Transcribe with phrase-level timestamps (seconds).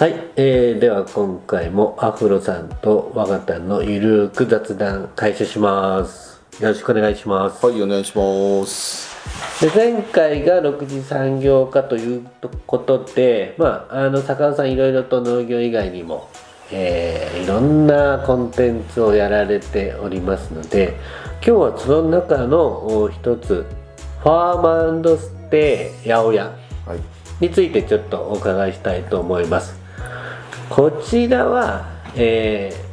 [0.00, 6.40] はい、えー、では今回もアフロさんと我がたのゆるーく雑談開始します。
[6.58, 7.66] よろしくお願いします。
[7.66, 9.60] はいお願いします。
[9.60, 12.26] で前回が6次産業化という
[12.66, 16.30] ことでまああの坂尾さんいろいろと農業以外にも
[16.72, 20.96] えーいろんなコンテンツをやられておりますので
[21.34, 23.66] 今日はその中のお一つ
[24.22, 26.44] ファームステイ八百屋
[26.86, 27.20] はい。
[27.40, 29.79] についてちょっとお伺いしたいと思います
[30.70, 32.90] こちらは、えー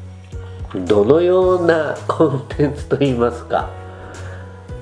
[0.86, 3.70] どのようなコンテンツといいますか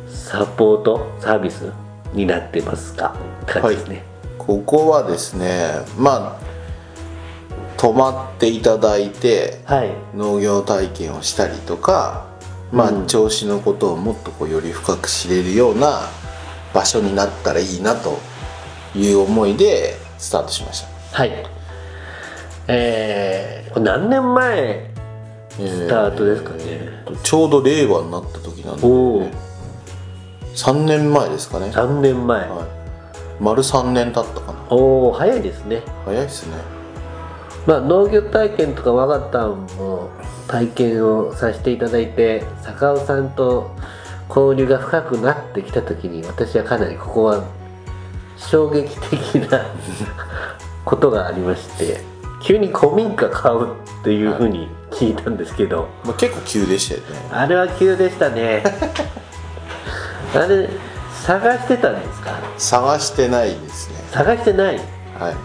[0.07, 1.71] サポートサービス
[2.13, 4.03] になってますか感じですね。
[4.37, 6.45] ここはですねまあ
[7.77, 12.25] 泊まっていただいてはい、農業体験をしたりとか
[12.71, 13.07] まあ、うん。
[13.07, 16.01] 調子のことをもっとこうより深く知れるような
[16.73, 18.17] 場所になったらいいなと
[18.95, 21.17] いう思いでスタートしました。
[21.17, 21.54] はい
[22.67, 24.91] えー、これ何年前
[25.51, 26.63] スタートですかね、
[27.23, 29.31] ちょうど令和になった時なんで、ね、
[30.53, 32.67] 3年前ですかね、3年前、は
[33.39, 34.59] い、丸3年経ったかな。
[34.69, 35.81] おお早いですね。
[36.05, 36.57] 早いっすね。
[37.65, 40.09] まあ、農業体験とか我がたんも
[40.47, 43.75] 体験をさせていただいて坂尾さんと
[44.29, 47.43] 交流が深くなってきた時に私はかなりここは
[48.37, 49.65] 衝撃的な
[50.83, 52.01] ことがありまして
[52.45, 57.05] 急に古民家買うっていうふうに聞いたんですけど、まあ、結構急でしたよね。
[57.31, 58.63] あれは急でしたね。
[60.35, 60.69] あれ
[61.23, 62.31] 探してたんですか？
[62.59, 63.95] 探してないですね。
[64.11, 64.75] 探してない？
[65.19, 65.35] はい。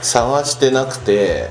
[0.00, 1.50] 探してなくて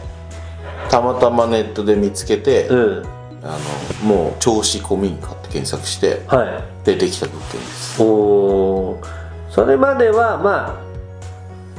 [0.90, 3.04] たまたまネットで見つけて、うん。
[3.44, 3.58] あ
[4.06, 6.64] のもう銚子古民家って検索してはい。
[6.86, 8.02] 出てきた物件です。
[8.02, 9.06] おー。
[9.50, 10.91] それまではまあ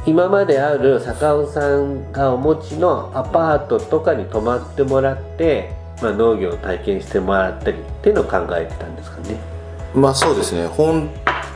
[0.04, 5.70] 今まである坂尾さんがお持ちのアパートとかに泊まってもらって、
[6.02, 9.38] まあ、農業を体験してもらったりっていうのを考えてたんですかね。
[9.94, 10.66] まあそうですね。
[10.66, 11.08] 本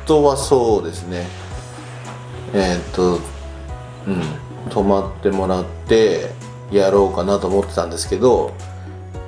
[0.06, 1.26] 当はそうですね。
[2.54, 3.18] えーっと
[4.06, 4.22] うん。
[4.70, 6.30] 泊まってもらって
[6.70, 8.52] やろうかなと思ってたんですけど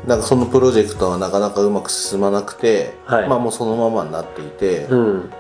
[0.06, 3.28] なんかそのプロジェクトはなかなかうまく進まなくて、はい。
[3.28, 5.30] まあもうそのままになっていて、うん。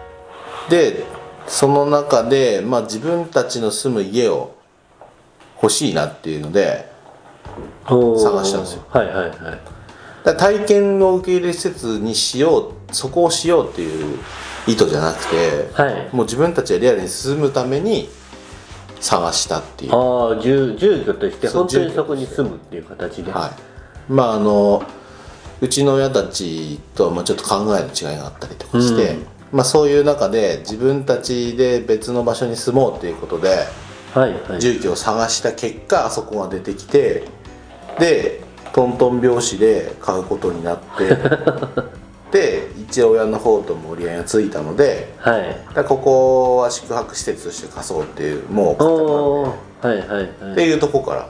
[0.68, 1.04] で
[1.48, 4.54] その中で、まあ、自分たちの住む家を
[5.60, 6.90] 欲しいなっていうので
[7.84, 8.84] 探したんですよ。
[8.90, 9.58] はいはいは
[10.34, 10.36] い。
[10.36, 14.18] 体験を受け入れ施設にしようそこをしようっていう
[14.66, 16.14] 意図じゃなくて、はい。
[16.14, 18.08] もう自分たちがリアルに住むために
[19.00, 19.94] 探したっていう。
[19.94, 23.32] ああ住住居として本当にそこに住むっていう形で。
[23.32, 24.12] はい。
[24.12, 24.82] まああの
[25.60, 33.66] うちの親たちとはまあちょっと考えの違いがあったりとかして、うんまあ、そういう中で自分たちで別の場所に住もうっていうことで
[34.14, 34.60] はいはい。
[34.60, 37.24] 住居を探した結果あそこが出てきて
[37.98, 38.42] で
[38.72, 41.16] トントン拍子で買うことになって
[42.30, 45.42] で一応親の方とも折り合いがついたのではい。
[45.68, 48.76] だからここは宿泊施設として貸そうっていうも
[49.82, 50.30] うはいはいはい。
[50.40, 51.28] らっていうとこから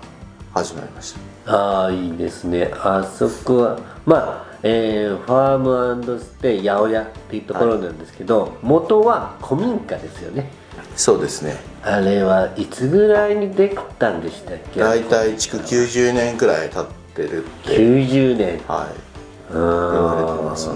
[0.54, 1.14] 始まりまし
[1.44, 1.52] た。
[1.52, 2.70] ああいいですね。
[2.74, 10.50] あそこはまあえーファームステイ八百屋っていうところなんですけど、元は古民家ですよね。
[10.96, 11.56] そうですね。
[11.82, 14.80] あれはいつぐらいにできたんでしたっけ？
[14.80, 18.60] 大体築90年くらい経ってるって90年。
[18.66, 19.08] はい。
[19.52, 20.74] 言言われてますね。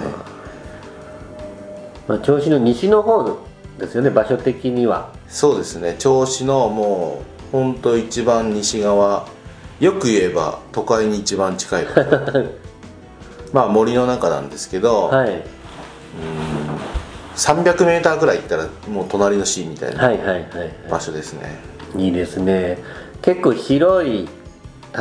[2.09, 3.38] まあ、銚子の西の方
[3.78, 5.10] ですよね場所的には。
[5.28, 5.97] そうですね。
[5.99, 9.26] 銚子のもうほんと一番西側。
[9.81, 12.44] よく言えば都会に一番近い場所
[13.52, 15.42] まあ森の中なんですけど、はい。
[17.36, 20.44] 300メーターくらい行ったらもう隣の市みたいなはいはいはいは
[20.90, 21.58] 場所ですね、
[21.96, 22.78] いいいですね。
[23.22, 24.28] 結構広い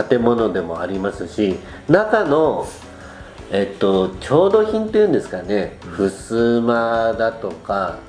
[0.09, 1.57] 建物でもありますし
[1.89, 2.65] 中の
[3.51, 5.77] えっと調度品っていうんですかね。
[5.97, 7.99] 襖だとか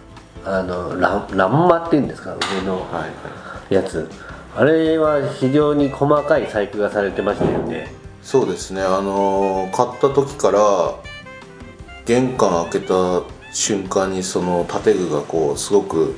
[0.44, 3.06] あの欄欄間っていうんですか上のはいは
[3.70, 3.74] い。
[3.74, 4.08] やつ。
[4.54, 7.90] あれは非常に細かい細工がされてましたよね
[8.22, 10.94] そうですねあのー買った時から
[12.06, 13.22] 玄関開けた
[13.52, 16.14] 瞬間にその建具がこうすごく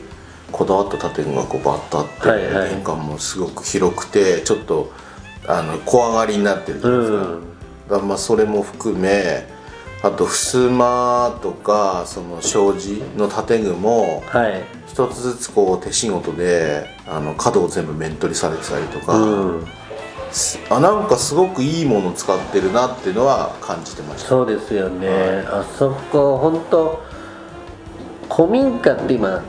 [0.53, 2.71] こだわった建具がこうバッとあって、はいはい。
[2.71, 4.93] 玄関もすごく広くてちょっと
[5.47, 7.13] あの小上がりになってるじゃないです
[7.89, 8.09] か,、うん。
[8.09, 9.47] まあそれも含め
[10.03, 14.63] あと襖とかその障子の建具もはい。
[14.87, 19.67] 一つずつこう手仕事であの角を全部面取りされてたりとか、うん
[20.71, 24.29] あなんかすごくいいもの使ってるなっていうのは感じてました。
[24.29, 25.09] そうですよね、
[25.47, 27.03] あそこ本当
[28.31, 29.43] 古民家って今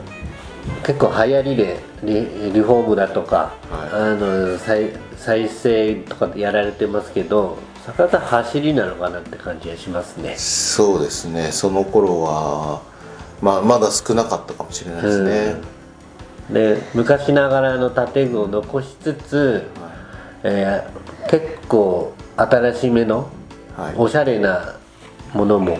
[0.84, 2.14] 結構流行りでリ
[2.52, 10.36] リフォームだとか、はあの再再生とかやられてますけど坂田走りなのかなって感じがしますね。
[10.36, 11.50] そうですね。
[11.52, 12.82] その頃は、
[13.40, 15.56] まあ、まだ少なかったかもしれないですね、
[16.50, 19.64] で昔ながらの建具を残しつつ、
[20.42, 23.28] えー結構新しめの
[23.76, 23.94] はい。
[23.96, 24.76] おしゃれな
[25.34, 25.78] ものも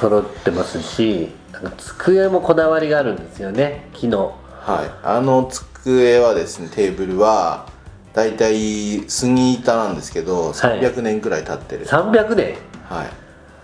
[0.00, 4.36] 揃ってますしなんか机もこだわりがあるんですよね木の。
[4.60, 7.68] はい、あの机はですねテーブルは
[8.12, 11.86] だいたい杉板なんですけど300年くらい経ってる。
[11.86, 12.56] 300年？
[12.88, 13.10] はい、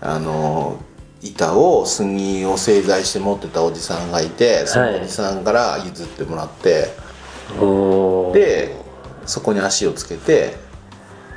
[0.01, 0.79] あの
[1.21, 6.87] 板を杉を製材して持ってたおじさんがいてそのおじさんから譲ってもらって、
[7.59, 8.33] おー。
[8.33, 8.80] で
[9.25, 10.55] そこに足をつけて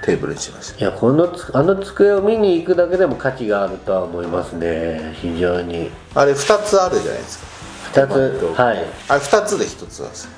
[0.04, 0.78] テーブルにしました。
[0.78, 5.14] いやこのつあの机を見に行くだけでも価値があるとは思いますね。
[5.20, 5.90] 非常に。
[6.14, 7.38] あれ2つあるじゃないです
[7.92, 8.02] か。
[8.02, 8.78] 2つはい。
[9.08, 10.30] あれ2つで1つなんですよ。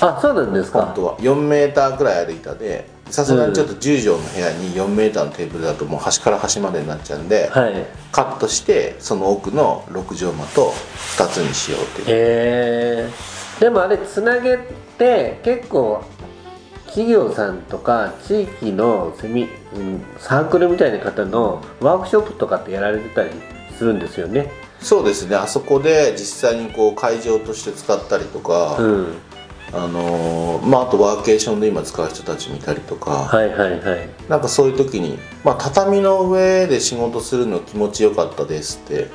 [0.00, 0.82] あそうなんですか。
[0.82, 1.18] 本当は。
[1.18, 7.86] 4メーターくらいある板でさすがにちょっと10畳の部屋に4メーターのテーブルだともう端から端までになっちゃうんで、はい。
[8.10, 10.72] カットしてその奥の6畳間と
[11.18, 12.06] 2つにしようっていう。
[12.08, 14.58] えー、でもあれつなげ
[14.96, 16.02] て結構
[16.92, 23.30] 企業さんとか地域のセミ、うん、サークルみたいな方のワークショップとかってやられてたり
[23.78, 24.52] するんですよね。
[24.78, 25.36] そうですね。
[25.36, 29.06] あそこで実際にこう会場として使ったりとか、うん。
[29.74, 34.08] あのーまああとワーケーションで今使う人たちもいたりとか、はいはいはい。
[34.28, 39.08] なんかそういう時に、まあ、畳の上で仕事するの気持ちよかったですって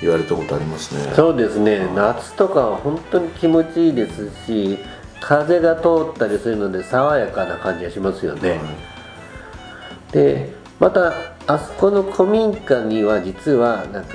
[0.00, 1.12] 言われたことありますね。
[1.16, 1.88] そうですね。
[1.92, 4.75] 夏とかは本当に気持ちいいですし
[5.26, 8.60] 風が通ったりするので爽やかな感じがしますよね、
[10.12, 11.12] でまた
[11.48, 14.14] あそこの古民家には実はなんか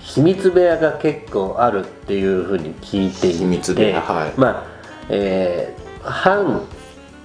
[0.00, 3.38] 秘密部屋が結構あるっていうふうに聞いていて。
[3.38, 4.32] 秘密部屋はい。
[4.36, 4.66] まあ
[5.08, 6.60] えー半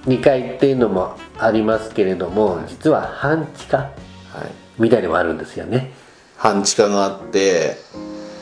[0.06, 3.92] 2階っていうのもありますけれども、実は半地下はい。
[4.78, 5.92] みたいのもあるんですよね。
[6.38, 7.76] 半地下があって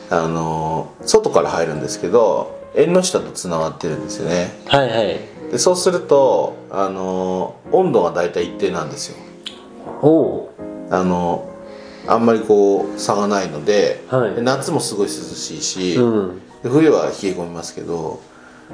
[0.09, 4.51] あのー外から入るんですけど縁の下とつながってるんですよね。
[4.67, 5.19] はいはい。
[5.51, 9.17] でそうするとあのー温度が大体一定なんですよ。
[10.01, 10.53] おお
[10.89, 14.35] あのーあんまりこう差がないので,、はい。
[14.35, 16.41] で夏もすごい涼しいし、うん。
[16.63, 18.19] で冬は冷え込みますけど、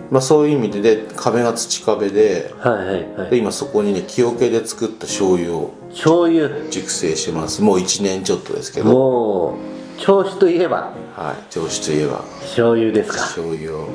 [0.10, 3.30] まあ、そういう意味でで壁が土壁ではいはいはい。
[3.31, 6.50] で今そこにね木桶で作った醤油を醤油。
[6.69, 7.62] 熟成してます。
[7.62, 9.58] もう1年ちょっとですけど、
[9.97, 10.92] 銚子といえば？
[11.15, 12.19] はい、上司といえば。
[12.42, 13.18] 醤油ですか。
[13.19, 13.88] 醤油を。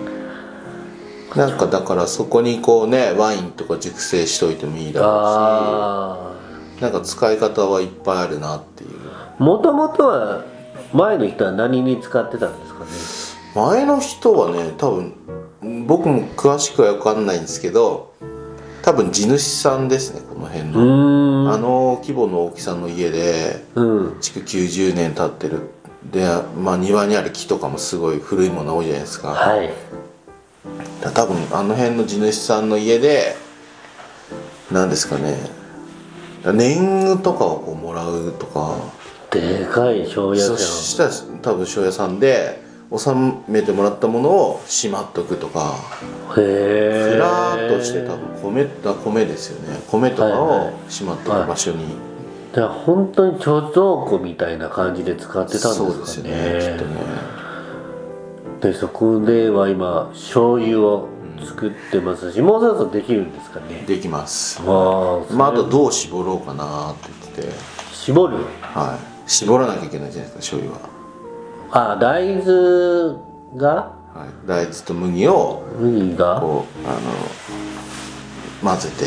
[1.37, 6.33] なんかだからそこにこうねワインとか熟成しといてもいいだろあ
[6.77, 6.83] うし。
[6.83, 8.91] なんか使い方はいっぱいあるなっていう。
[9.13, 10.45] あもともとは
[10.93, 12.91] 前の人は何に使ってたんですかね？
[13.55, 15.15] 前の人はね多分
[15.87, 18.13] 僕も詳しくは分かんないんですけど
[18.83, 21.53] 多分地主さんですねこの辺うの、ーん。
[21.53, 23.83] あの規模の大きさの家でう
[24.17, 24.21] ん。
[24.21, 25.71] 築90年経ってる
[26.05, 26.27] で、
[26.57, 29.71] まあ、庭にある木とかもすごい古いもの多いじゃないですか、はい。
[31.03, 33.37] だ多分あの辺の地主さんの家で
[34.71, 35.37] 何ですかね
[36.45, 38.77] 年貢とかをこうもらうとか。
[39.31, 41.11] でかい醤油そ屋さしたら
[41.41, 42.61] 多分醤油屋さんで
[42.91, 45.77] 納めてもらったものをしまっとくとか。
[46.37, 49.81] んへえふらーっとして多分米あ米ですよね。
[49.89, 51.85] 米とかはいはをしまっとく場所に、
[52.53, 55.93] じゃあ本当に貯蔵庫みたいな感じで使ってたんですかね。
[55.93, 56.31] そうですよね
[56.61, 57.01] きっとね。
[58.61, 61.09] でそこでは今醤油を
[61.45, 63.85] 作ってますし、もうそろそろできるんですかね。
[63.87, 64.61] できます。
[64.61, 67.59] ああまああとどう絞ろうかなって言ってて。
[67.95, 68.39] 絞る？
[68.61, 69.31] はい。
[69.31, 70.77] 絞らなきゃいけないじゃないですか醤油
[71.73, 71.93] は。
[71.93, 73.17] あ大豆
[73.57, 73.95] が？
[74.13, 76.41] はい、大豆と麦を麦が？
[76.41, 76.91] こうあ
[78.67, 79.07] の混ぜて。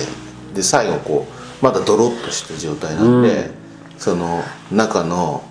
[0.55, 1.32] で最後こう
[1.63, 3.49] まだドロッとした状態なんで、
[3.97, 5.41] その中の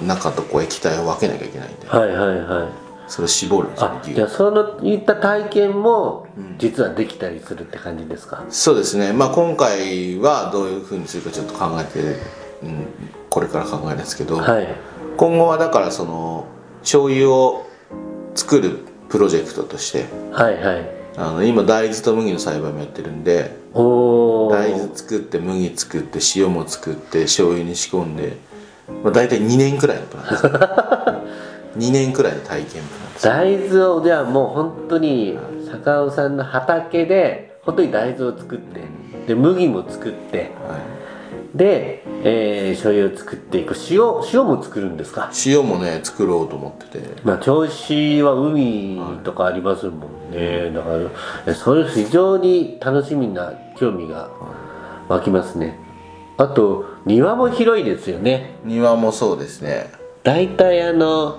[0.00, 1.86] 中とこう液体を分けなきゃいけないんで。
[1.86, 2.68] はいはいはい。
[3.06, 9.12] それを絞るんですよあねじゃあそのいった体験も実はできたりするって感じですか、そうですね。
[9.12, 12.16] まあ今回はどういうふうにするかちょっと考えて、
[12.62, 12.86] うん、
[13.28, 14.68] これから考えるんですけど、はい。
[15.18, 16.46] 今後はだからその
[16.80, 17.66] 醤油を
[18.34, 18.78] 作る
[19.10, 21.02] プロジェクトとしてはいはい。
[21.16, 24.31] あの今大豆と麦の栽培もやってるんでおお
[24.94, 28.36] 作って麦作って塩も作って醤油に仕込んで、
[29.02, 30.46] まあ、大体2年くらいのプランです。
[31.78, 33.24] 2年くらいの体験プランです。
[33.26, 35.38] 大豆をじゃあもう本当に
[35.70, 38.80] 坂尾さんの畑で本当に大豆を作って
[39.26, 40.78] で麦も作っては
[41.54, 43.74] で、えー、醤油を作っていく。
[43.90, 44.00] 塩
[44.32, 45.30] 塩も作るんですか？
[45.46, 47.08] 塩もね作ろうと思ってて。
[47.24, 50.88] まあ銚子は海とかありますもんね、だか
[51.46, 54.30] らそれ非常に楽しみな興味が
[55.12, 55.78] 湧きますね。
[56.38, 58.56] あと庭も広いですよね。
[58.64, 59.90] 庭もそうですね。
[60.22, 61.38] 大体あの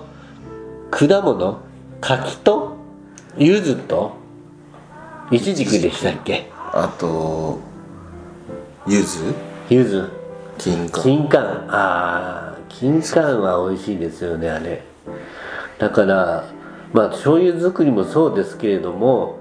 [0.90, 1.60] 果物
[2.00, 2.76] 柿と
[3.36, 4.12] 柚子と
[5.30, 6.50] イチジクでしたっけ？
[6.72, 7.58] あと
[8.86, 9.34] 柚子？
[9.70, 10.08] 柚子。
[10.58, 11.02] 金柑。
[11.02, 11.38] 金柑。
[11.68, 14.82] ああ金柑は美味しいですよねあれ。
[15.78, 16.44] だから
[16.92, 19.38] まあ醤油作りもそうですけれども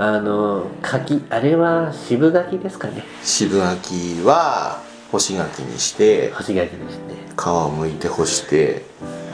[0.00, 3.02] あの柿あれは渋柿ですかね。
[3.22, 8.84] 渋柿は干し柿にして干し柿ですね皮を剥いて干して。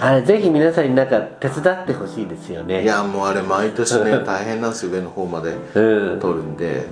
[0.00, 2.82] あれぜひ皆さんになんか手伝ってほしいですよね。
[2.82, 6.20] いやもうあれ毎年ね 大変なんですよ上の方までうん。
[6.20, 6.86] 取るんで。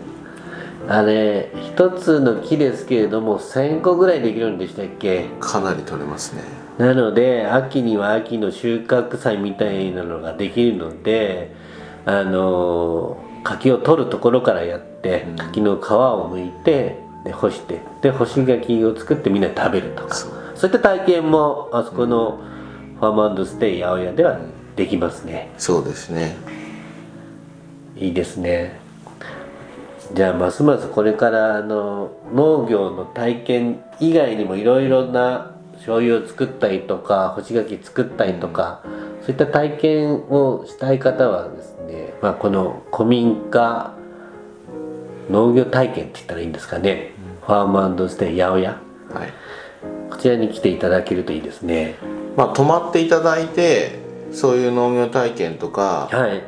[0.89, 5.27] あれ一つの木ですけれども1000個ぐらいできるんでしたっけ？
[5.41, 6.43] かなり取れますね。
[6.79, 11.55] なので秋には秋の収穫祭みたいなのができるので
[12.05, 15.37] あの柿を取るところからやってうん。
[15.37, 20.15] 柿の皮を剥いてで干してで干し柿を作ってみんなで食べるとか。
[20.15, 20.33] そう。
[20.55, 22.41] そういった体験もあそこの
[23.01, 24.39] ファームステイ八百屋では
[24.77, 25.51] できますね。
[25.59, 26.37] そうですね。
[27.97, 28.81] いいですね。
[30.15, 38.83] じゃあますますこれからあの農業の体験以外にもいろいろな醤油を作ったりとか干し柿作ったりとか
[39.23, 41.72] そういった体験をしたい方はですね、
[42.21, 43.95] まあ、この古民家
[45.31, 47.13] 農業体験って言ったらいいんですかね、
[47.47, 48.71] ファームステイ八百屋。
[49.13, 49.33] はい。
[50.11, 51.97] こちらに来ていただけるといいですね。
[52.37, 53.99] まあ泊まっていただいて
[54.31, 56.43] そういう農業体験とかはい。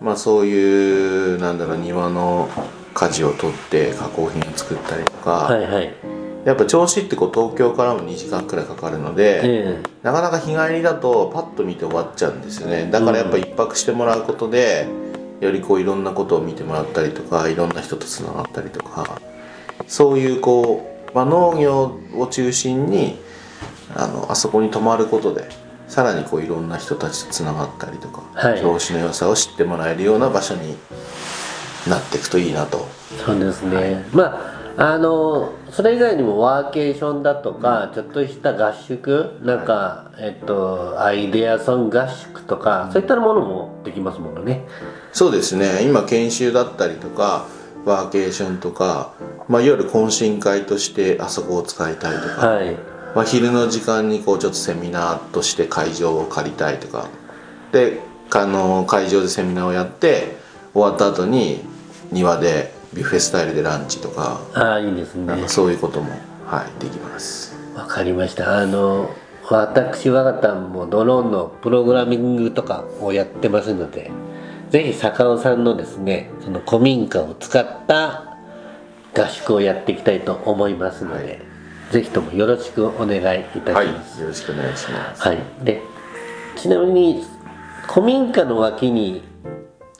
[0.00, 2.48] まあそういうなんだろう庭の
[2.94, 6.15] 果樹を取って加工品を作ったりとか、はいはい
[6.46, 12.88] やっぱ銚子ってこう東京からも2時間くらいかかるので、えなかなか日帰りだとパッと見て終わっちゃうんですよね。
[12.88, 14.86] だからやっぱ一泊してもらうことで、
[15.40, 19.20] よりこういろんなことを見てもらったりとかいろんな人とつながったりとか
[19.86, 23.18] そういうこう、まあ、農業を中心に
[23.94, 25.48] あのあそこに泊まることで
[25.88, 28.60] さらにこういろんな人たちとつながったりとかはい。
[28.60, 30.76] 調子の良さを知ってもらえるような場所に
[31.86, 32.86] なっていくといいなと
[33.24, 44.64] そうですね、まああのそれ以外にもワーケーションだとか、ちょっとした合宿なんか、えっとアイデアソン合宿とか、そういったものもできますものね。
[45.12, 45.82] そうですね。
[45.82, 47.44] 今研修だったりとか
[47.84, 49.12] ワーケーションとか、
[49.50, 52.74] まあ、夜懇親会としてあそこを使いたいとか、はい。
[53.14, 57.08] まあ、昼の時間にこうちょっとセミナーとして会場を借りたいとか。
[57.72, 60.38] であの会場でセミナーをやって
[60.72, 61.60] 終わった後に
[62.10, 65.46] 庭でビュッフェスタイルでランチとかああいいですね。
[65.48, 66.10] そういうことも、
[66.46, 67.54] はい、できます。
[67.76, 68.58] わかりました。
[68.58, 69.14] あの
[69.48, 74.10] 私我がたもドローンのプログラミングとかをやってますので
[74.70, 78.38] ぜひ坂尾さんのですねその古民家を使った
[79.14, 81.40] 合宿をやっていきたいと思いますので、はい。
[81.92, 85.22] ぜひともよろしくお願いいたしはいます、よろしくお願いします。
[85.22, 85.82] はい、で
[86.56, 87.24] ちなみに
[87.88, 89.22] 古民家の脇に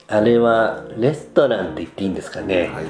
[0.09, 2.85] あれはレストランって言っていいんですかね、はい。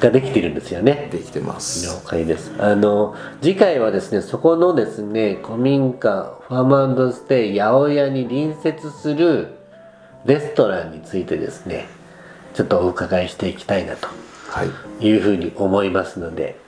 [0.00, 1.08] ができてるんですよね。
[1.12, 1.86] できてます。
[1.86, 2.52] 了解です。
[2.58, 9.58] あの次回はですねそこのですね古民家ファームステイ八百屋に隣接する
[10.24, 11.86] レストランについてですね
[12.54, 14.08] ちょっとお伺いしていきたいなと
[14.48, 15.06] はい。
[15.06, 16.58] いうふうに思いますので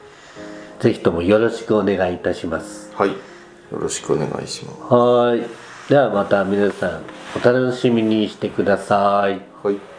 [0.79, 2.93] ぜひともよろしくお願いいたします。
[2.95, 3.11] はい。
[3.11, 3.17] よ
[3.73, 4.81] ろしくお願いします。
[4.83, 7.03] はーいではまた皆さん
[7.37, 9.43] お楽しみにしてください。
[9.67, 9.92] はい。